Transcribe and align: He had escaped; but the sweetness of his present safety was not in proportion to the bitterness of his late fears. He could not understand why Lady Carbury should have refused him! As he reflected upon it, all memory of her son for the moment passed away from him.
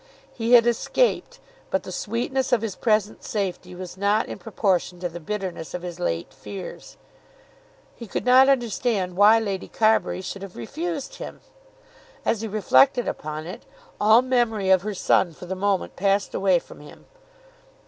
He 0.33 0.53
had 0.53 0.65
escaped; 0.65 1.37
but 1.69 1.83
the 1.83 1.91
sweetness 1.91 2.51
of 2.51 2.63
his 2.63 2.75
present 2.75 3.23
safety 3.23 3.75
was 3.75 3.97
not 3.97 4.25
in 4.25 4.39
proportion 4.39 4.99
to 4.99 5.07
the 5.09 5.19
bitterness 5.19 5.75
of 5.75 5.83
his 5.83 5.99
late 5.99 6.33
fears. 6.33 6.97
He 7.95 8.07
could 8.07 8.25
not 8.25 8.49
understand 8.49 9.15
why 9.15 9.37
Lady 9.37 9.67
Carbury 9.67 10.21
should 10.21 10.41
have 10.41 10.57
refused 10.57 11.17
him! 11.17 11.39
As 12.25 12.41
he 12.41 12.47
reflected 12.47 13.07
upon 13.07 13.45
it, 13.45 13.61
all 13.99 14.23
memory 14.23 14.71
of 14.71 14.81
her 14.81 14.95
son 14.95 15.35
for 15.35 15.45
the 15.45 15.53
moment 15.53 15.95
passed 15.95 16.33
away 16.33 16.57
from 16.57 16.79
him. 16.79 17.05